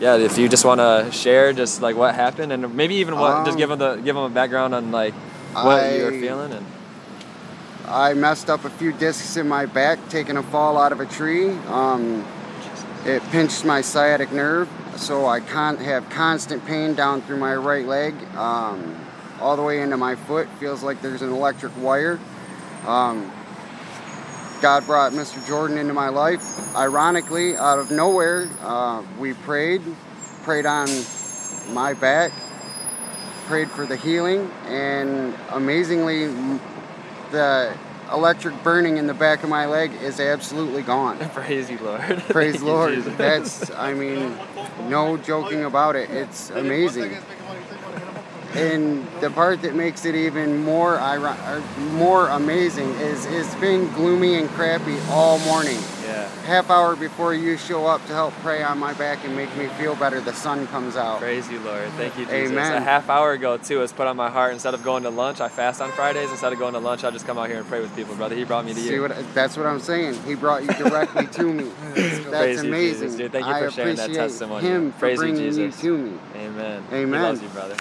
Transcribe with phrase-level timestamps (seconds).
[0.00, 3.44] yeah, if you just want to share just like what happened and maybe even what,
[3.44, 5.14] just Um, give them the give them a background on like
[5.52, 6.66] what you were feeling and
[7.86, 11.06] I messed up a few discs in my back taking a fall out of a
[11.06, 11.50] tree.
[11.68, 12.24] Um,
[13.04, 17.84] it pinched my sciatic nerve, so I can't have constant pain down through my right
[17.86, 18.96] leg, um,
[19.40, 20.48] all the way into my foot.
[20.60, 22.20] Feels like there's an electric wire.
[22.86, 23.32] Um,
[24.60, 25.44] God brought Mr.
[25.46, 26.76] Jordan into my life.
[26.76, 29.80] Ironically, out of nowhere, uh, we prayed,
[30.42, 30.88] prayed on
[31.72, 32.30] my back,
[33.46, 36.26] prayed for the healing, and amazingly,
[37.30, 37.74] the
[38.12, 41.18] electric burning in the back of my leg is absolutely gone.
[41.30, 42.00] praise you, Lord.
[42.28, 42.94] Praise Lord.
[42.96, 43.16] Jesus.
[43.16, 44.36] That's, I mean,
[44.88, 46.10] no joking about it.
[46.10, 47.16] It's amazing.
[48.54, 51.60] And the part that makes it even more iro- or
[51.92, 55.78] more amazing is it's been gloomy and crappy all morning.
[56.04, 56.28] yeah.
[56.46, 59.66] Half hour before you show up to help pray on my back and make me
[59.78, 61.20] feel better, the sun comes out.
[61.20, 61.88] Praise you, Lord.
[61.92, 62.50] Thank you, Jesus.
[62.50, 62.72] Amen.
[62.76, 64.52] A half hour ago, too, it was put on my heart.
[64.52, 66.30] Instead of going to lunch, I fast on Fridays.
[66.32, 68.34] Instead of going to lunch, I just come out here and pray with people, brother.
[68.34, 69.02] He brought me to See you.
[69.02, 69.16] what?
[69.32, 70.20] That's what I'm saying.
[70.24, 71.64] He brought you directly to me.
[71.94, 73.02] That's Praise you, amazing.
[73.02, 73.30] Jesus, dude.
[73.32, 74.66] Thank you I for sharing that testimony.
[74.66, 75.84] Him for Praise you, bringing Jesus.
[75.84, 76.18] you to me.
[76.34, 76.84] Amen.
[76.92, 77.20] Amen.
[77.20, 77.76] He loves you, brother.